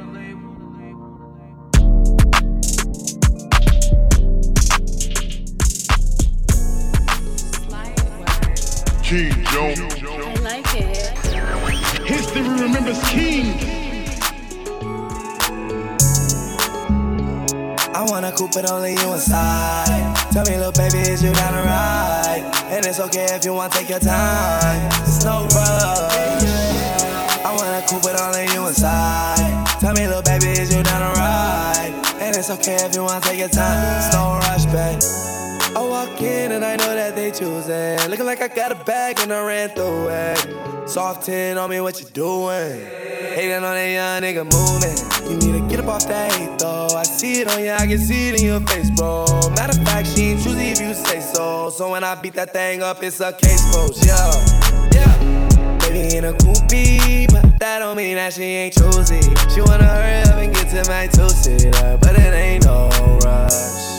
[9.03, 9.79] King Jones.
[9.79, 11.15] I like it.
[12.07, 13.84] History remembers King.
[17.95, 20.17] I wanna coupe it only you inside.
[20.33, 22.43] Tell me, little baby, is you down to ride?
[22.69, 24.91] And it's okay if you want to take your time.
[25.07, 26.43] It's no rush.
[27.45, 29.79] I wanna coupe it only you inside.
[29.79, 31.93] Tell me, little baby, is you down to ride?
[32.19, 33.79] And it's okay if you want to take your time.
[34.03, 35.44] It's no rush, babe.
[35.75, 37.99] I walk in and I know that they choosing.
[38.09, 40.89] Looking like I got a bag and I ran through it.
[40.89, 42.79] Soft 10 on me, what you doing?
[43.35, 44.95] Hating on that young nigga moving.
[45.29, 46.87] You need to get up off that hate though.
[46.95, 49.25] I see it on you, I can see it in your face, bro.
[49.57, 51.69] Matter of fact, she ain't choosy if you say so.
[51.69, 54.31] So when I beat that thing up, it's a case closed, yeah.
[54.93, 55.77] Yeah.
[55.79, 59.19] Baby in a coupe, but that don't mean that she ain't choosy.
[59.53, 62.87] She wanna hurry up and get to my two-seater, but it ain't no
[63.25, 63.94] rush.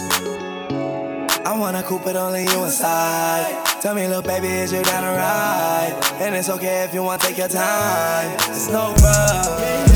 [1.46, 3.64] I wanna coupe it only you inside.
[3.80, 5.94] Tell me, little baby, is you down to ride?
[6.18, 8.34] And it's okay if you wanna take your time.
[8.50, 9.86] It's no rush.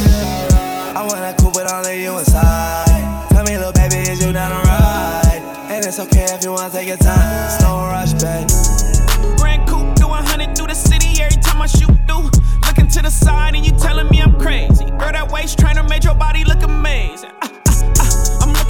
[0.95, 3.27] I wanna coupe it only you inside.
[3.31, 5.43] Tell me, little baby, is you down to ride?
[5.71, 7.47] And it's okay if you wanna take your time.
[7.47, 9.37] It's no rush, babe.
[9.37, 12.31] Grand coupe do 100 through the city every time I shoot through.
[12.65, 14.85] Looking to the side and you telling me I'm crazy.
[14.85, 17.33] Girl, that waist trainer made your body look amazing.
[17.43, 17.51] Ah,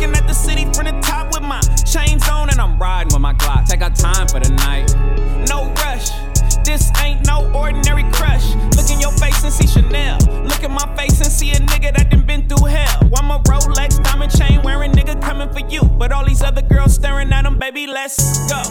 [0.01, 3.21] looking at the city from the top with my chains on and I'm riding with
[3.21, 3.67] my Glock.
[3.67, 4.89] Take our time for the night.
[5.49, 6.09] No rush.
[6.65, 8.55] This ain't no ordinary crush.
[8.77, 10.19] Look in your face and see Chanel.
[10.45, 13.11] Look in my face and see a nigga that done been through hell.
[13.15, 15.83] I'm a Rolex diamond chain wearing nigga coming for you.
[15.83, 18.63] But all these other girls staring at him, baby, let's go.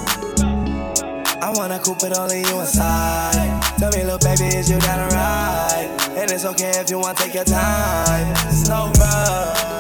[1.41, 3.61] I wanna coupe it only you inside.
[3.77, 5.89] Tell me, little baby, is you down to ride?
[6.17, 8.33] And it's okay if you wanna take your time.
[8.47, 9.78] It's no rush.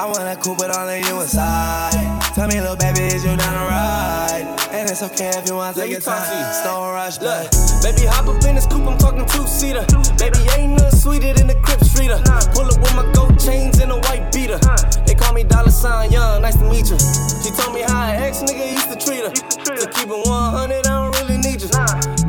[0.00, 1.92] I wanna it all in you inside.
[2.34, 4.48] Tell me, little baby, is you down to ride?
[4.72, 6.24] And it's okay if you wanna take your time.
[6.48, 7.52] It's no rush, Look,
[7.84, 9.84] baby, hop up in this coupe, I'm talking two seater.
[10.16, 12.16] Baby, ain't nothing sweeter than the Crip Streeter.
[12.56, 14.56] Pull up with my gold chains and a white beater.
[15.04, 16.96] They call me Dollar Sign Young, nice to meet you.
[17.44, 19.32] She told me how an ex nigga used to treat her.
[19.36, 21.68] To keep it 100, I don't really need you.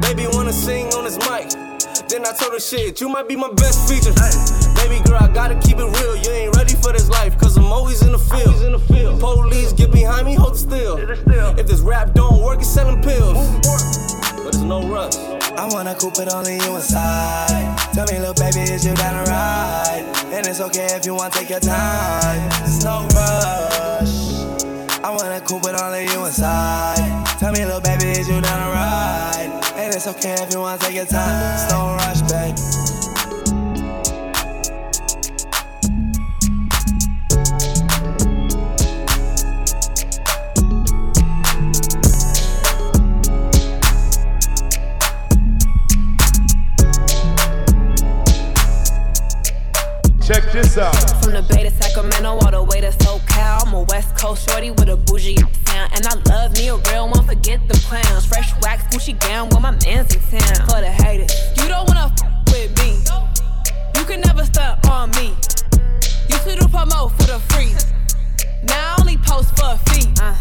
[0.02, 1.71] Baby, wanna sing on this mic.
[2.12, 4.12] Then I told her shit, you might be my best feature.
[4.76, 6.18] Baby girl, I gotta keep it real.
[6.18, 8.62] You ain't ready for this life, cause I'm always in the field.
[8.66, 9.22] In the field.
[9.22, 10.98] Police get behind me, hold still.
[11.00, 13.38] If this rap don't work, it's selling pills.
[14.44, 15.16] But it's no rush.
[15.56, 17.78] I wanna coupe it only you inside.
[17.94, 20.04] Tell me, little baby, is you down to ride?
[20.34, 22.50] And it's okay if you wanna take your time.
[22.68, 25.00] It's no rush.
[25.02, 27.40] I wanna coupe it only you inside.
[27.40, 29.41] Tell me, little baby, is you down to ride?
[29.94, 31.70] It's okay if you wanna take your time.
[31.70, 32.91] Don't rush, babe.
[50.32, 50.96] Check this out.
[51.22, 53.68] From the Bay to Sacramento, all the way to SoCal.
[53.68, 55.36] I'm a West Coast shorty with a bougie
[55.68, 55.92] sound.
[55.92, 58.26] And I love me a real one, forget the clowns.
[58.28, 60.68] Fresh wax, Gucci gown when my man's in town.
[60.70, 63.04] For the haters, you don't wanna f with me.
[64.00, 65.36] You can never stunt on me.
[66.32, 67.76] Used to do promo for the free.
[68.64, 70.14] Now I only post for a fee.
[70.22, 70.32] Uh,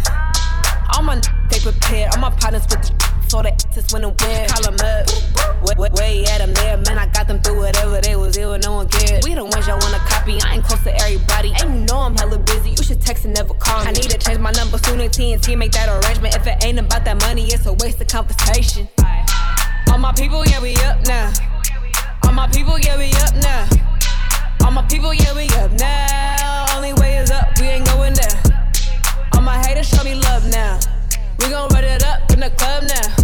[0.95, 2.95] all my n- they prepared, all my partners with the
[3.31, 4.51] so they just went and weird.
[4.51, 5.07] Call them up.
[5.63, 6.99] Way, way, way at them there, man.
[6.99, 9.23] I got them through whatever they was ill, no one cared.
[9.23, 10.43] We the ones y'all wanna copy.
[10.43, 11.53] I ain't close to everybody.
[11.61, 12.71] And you know I'm hella busy.
[12.71, 13.91] You should text and never call me.
[13.91, 16.35] I need to change my number soon as TNT make that arrangement.
[16.35, 18.89] If it ain't about that money, it's a waste of conversation.
[19.93, 21.33] All my people, yeah, we up now.
[22.25, 23.69] All my people, yeah, we up now.
[24.65, 26.67] All my people, yeah, we up now.
[26.75, 28.37] Only way is up, we ain't going down.
[29.35, 30.81] All my haters show me love now.
[31.39, 33.20] We gon' run it up in the club now.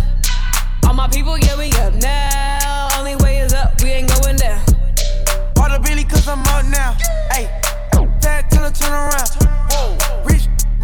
[0.97, 2.89] My people, yeah, we up now.
[2.99, 4.59] Only way is up, we ain't going down.
[5.59, 6.97] All the Billy, cause I'm up now.
[7.33, 7.47] Ayy,
[8.23, 9.29] that tell her turn around.
[9.71, 10.25] Whoa,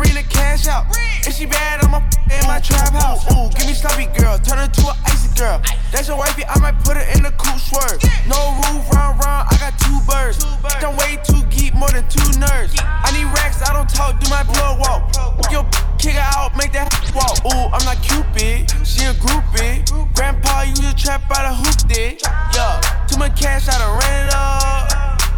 [0.02, 0.86] bring the cash out.
[1.22, 3.22] If she bad, I'ma in my trap house.
[3.30, 5.62] Ooh, give me sloppy girl, turn her to an icy girl.
[5.92, 8.02] That's your wifey, I might put her in the cool swerve.
[8.26, 10.42] No roof, round, round, I got two birds.
[10.80, 12.74] Don't wait too geek, more than two nerds.
[12.82, 15.14] I need racks, I don't talk, do my plug walk.
[15.52, 15.62] Yo,
[15.98, 17.38] kick her out, make that walk.
[17.46, 19.86] Ooh, I'm not Cupid, she a groupie.
[20.14, 22.20] Grandpa, you just trap out a hoop dick.
[22.54, 24.91] Yeah, too much cash, I done ran it up.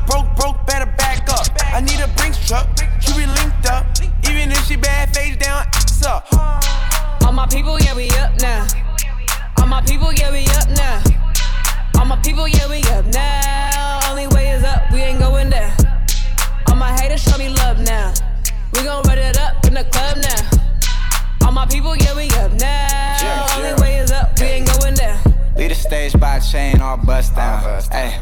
[0.07, 1.47] Broke, broke, better back up.
[1.73, 2.69] I need a Brinks truck,
[3.01, 3.87] she be linked up.
[4.29, 6.27] Even if she bad, face down, ass up.
[7.25, 8.67] All my people, yeah, we up now.
[9.59, 11.03] All my people, yeah, we up now.
[11.99, 14.11] All my people, yeah, we up now.
[14.11, 15.73] Only way is up, we ain't going down.
[16.69, 18.13] All my haters show me love now.
[18.75, 21.47] We gon' run it up in the club now.
[21.47, 23.17] All my people, yeah, we up now.
[23.23, 25.19] Yeah, Only way is up, we ain't going down.
[25.57, 27.83] Lead the stage by chain, all bust down.
[27.91, 28.19] Hey,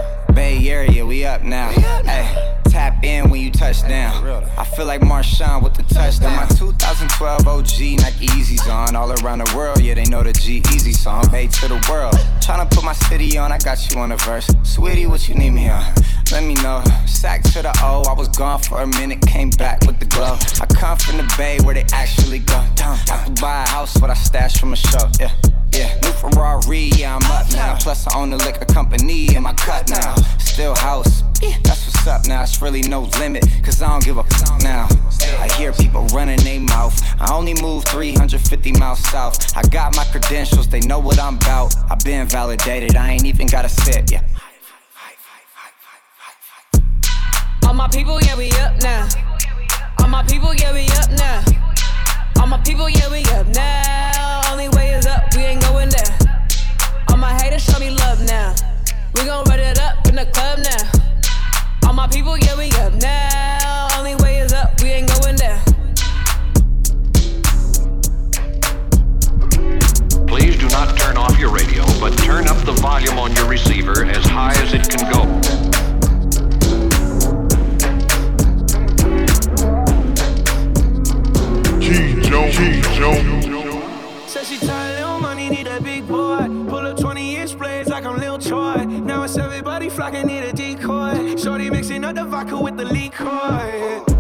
[0.53, 1.71] Bay Area, we up now.
[1.71, 4.23] Hey, tap in when you touch down.
[4.59, 6.37] I feel like Marshawn with the touchdown.
[6.37, 7.65] My 2012 OG
[8.03, 8.95] Nike Yeezy's on.
[8.95, 11.27] All around the world, yeah, they know the G Easy song.
[11.31, 12.13] Bay to the world.
[12.45, 14.47] Tryna put my city on, I got you on the verse.
[14.63, 15.85] Sweetie, what you need me on?
[16.31, 16.83] Let me know.
[17.07, 20.37] Sac to the O, I was gone for a minute, came back with the glow.
[20.61, 22.63] I come from the Bay where they actually go.
[22.79, 25.09] I could buy a house, what I stash from a show.
[25.19, 25.33] Yeah.
[25.73, 27.77] Yeah, new Ferrari, yeah, I'm up now.
[27.81, 30.15] Plus, I own the liquor company in my cut now.
[30.39, 32.43] Still house, yeah, that's what's up now.
[32.43, 34.87] It's really no limit, cause I don't give a fuck now.
[35.41, 37.01] I hear people running their mouth.
[37.21, 39.57] I only moved 350 miles south.
[39.57, 41.75] I got my credentials, they know what I'm about.
[41.91, 44.23] I've been validated, I ain't even gotta sit, yeah.
[47.67, 49.09] All my people, yeah, we up now.
[49.99, 51.62] All my people, yeah, we up now.
[52.53, 54.43] My people, yeah, we up now.
[54.53, 56.19] Only way is up, we ain't going down.
[57.09, 58.55] All my haters show me love now.
[59.15, 61.89] We gon' run it up in the club now.
[61.89, 63.89] All my people, yeah, we up now.
[63.97, 65.63] Only way is up, we ain't going down.
[70.27, 74.05] Please do not turn off your radio, but turn up the volume on your receiver
[74.05, 75.72] as high as it can go.
[82.33, 82.57] Jones.
[82.57, 84.47] King Jones.
[84.47, 86.47] She tired, little money, need a big boy.
[86.69, 88.85] Pull up 20 inch blades like I'm Lil Troy.
[88.85, 91.37] Now it's everybody flocking, need a decoy.
[91.37, 94.12] Shorty mixing up the vodka with the liquor.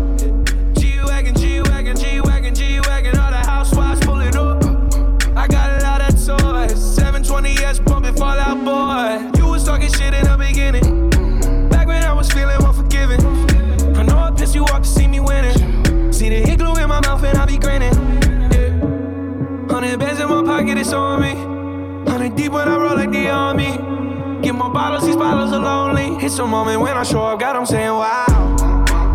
[26.24, 28.54] It's a moment when I show up, God, I'm saying wow.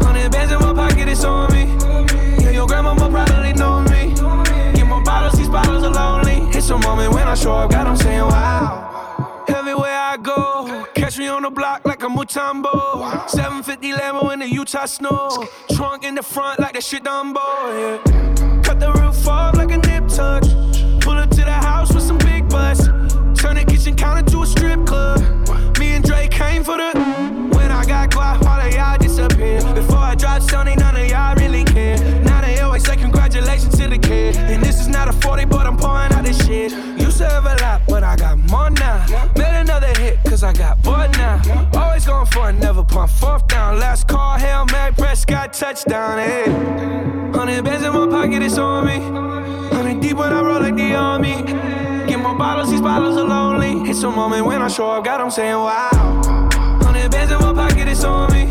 [0.03, 1.63] Hundred bands in my pocket, it's on me.
[2.43, 4.13] Yeah, your grandma probably know me.
[4.75, 6.49] Get more bottles, these bottles are lonely.
[6.49, 9.45] It's a moment when I show up, God, I'm saying wow.
[9.47, 13.29] Everywhere I go, catch me on the block like a Mutombo.
[13.29, 15.47] 750 Lambo in the Utah snow.
[15.71, 18.61] Trunk in the front like that shit Dumbo, yeah.
[18.63, 20.43] Cut the roof off like a nip tuck.
[20.99, 22.89] Pull up to the house with some big butts.
[23.57, 25.19] The kitchen counter to a strip club.
[25.79, 26.91] Me and Drake came for the.
[27.55, 29.59] When I got quiet, all of y'all disappear.
[29.73, 31.97] Before I drop Sony, none of y'all really care.
[32.21, 32.97] Now they always say
[33.63, 34.35] to the kid.
[34.35, 36.71] And this is not a 40, but I'm pouring out this shit.
[36.99, 39.05] Used to have a lot, but I got more now.
[39.35, 41.41] Made another hit, cause I got bored now.
[41.73, 43.79] Always going for it, never pump fourth down.
[43.79, 46.45] Last call, Hail Mary, Prescott, touchdown, hey.
[47.37, 48.97] Hundred bands in my pocket, it's on me.
[49.75, 51.43] Hundred deep when I roll like the army.
[52.07, 53.89] Get more bottles, these bottles are lonely.
[53.89, 55.89] It's a moment when I show up, God, I'm saying wow.
[56.83, 58.45] Hundred bands in my pocket, it's on me.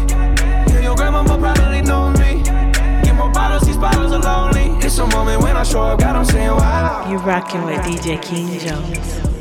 [0.72, 2.16] Yeah, your grandma probably know me.
[3.27, 4.79] More bottles, these bottles are lonely.
[4.87, 7.11] It's a moment when I show up, God, I'm saying wow.
[7.11, 9.36] You rocking with DJ King Jones.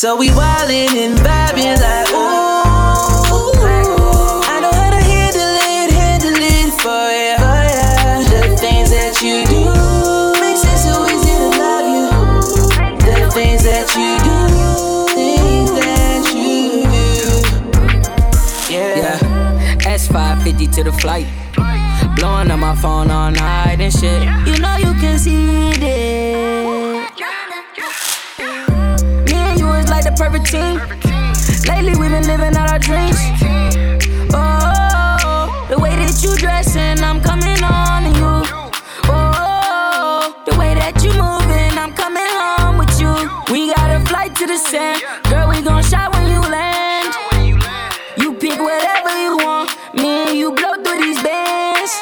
[0.00, 2.64] So we wildin' and vibing like ooh.
[4.48, 7.36] I know how to handle it, handle it for ya.
[7.36, 7.68] for.
[8.32, 9.60] The things that you do
[10.40, 12.08] makes it so easy to love you.
[12.96, 14.40] The things that you do,
[15.12, 18.72] things that you do.
[18.72, 19.20] Yeah.
[19.84, 21.26] S550 to the flight.
[22.16, 24.22] Blowing up my phone all night and shit.
[24.48, 26.79] You know you can see it.
[30.44, 31.32] Perfect team.
[31.68, 33.16] Lately we've been living out our dreams.
[34.32, 38.32] Oh, the way that you dressing, I'm coming on to you.
[39.08, 43.12] Oh, the way that you moving, I'm coming home with you.
[43.52, 45.48] We got a flight to the sand, girl.
[45.48, 47.14] We gon' shot when you land.
[48.16, 49.70] You pick whatever you want.
[49.94, 51.92] Me and you blow through these bands.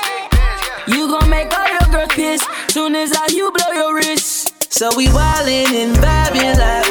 [0.86, 2.47] You gon' make all your girls piss.
[2.68, 4.72] Soon as I you blow your wrist.
[4.72, 6.88] So we wildin' and vibing like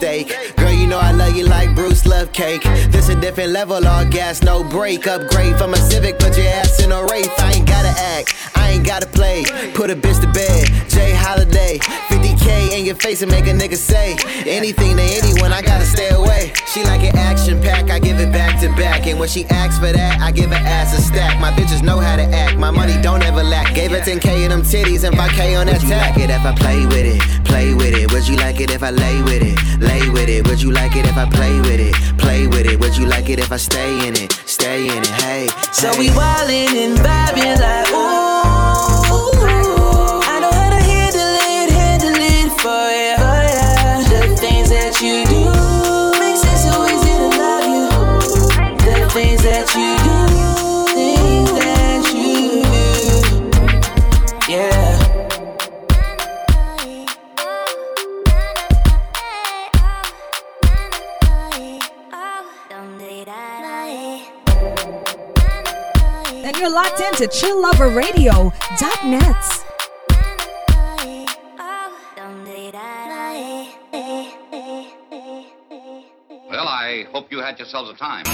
[0.00, 0.56] steak.
[0.56, 2.62] Girl, you know I love you like Bruce love cake.
[2.88, 5.06] This a different level, all gas, no break.
[5.06, 7.34] Upgrade from a Civic, put your ass in a Wraith.
[7.38, 8.34] I ain't gotta act,
[8.70, 9.42] Ain't gotta play.
[9.74, 11.12] Put a bitch to bed, J.
[11.12, 11.78] Holiday.
[12.08, 14.16] 50k in your face and make a nigga say
[14.46, 16.52] anything to anyone, I gotta stay away.
[16.66, 19.08] She like an action pack, I give it back to back.
[19.08, 21.40] And when she asks for that, I give her ass a stack.
[21.40, 23.74] My bitches know how to act, my money don't ever lack.
[23.74, 26.14] Gave her 10k in them titties and 5k on that tack.
[26.14, 28.12] Like it if I play with it, play with it.
[28.12, 30.46] Would you like it if I lay with it, lay with it?
[30.46, 32.78] Would you like it if I play with it, play with it?
[32.78, 35.14] Would you like it if I stay in it, stay in it?
[35.26, 35.98] Hey, so hey.
[35.98, 38.19] we wildin' and vibin' like ooh.
[67.20, 69.64] to chillloverradio.net.
[76.48, 78.24] Well, I hope you had yourselves a time.